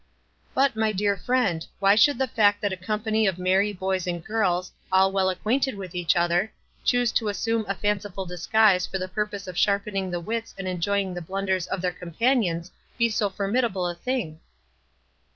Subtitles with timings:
[0.55, 4.25] "But, my dear friend, why should the fact that a company of merry boys and
[4.25, 6.51] girls, all well acquainted with each other,
[6.83, 11.13] choose to assume a fanciful disguise for the purpose of sharpening the wits and enjoying
[11.13, 14.39] the blunders of their com panions, be so formidable a thing?"